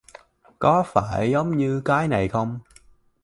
[0.59, 2.59] Có phải giống như cái này không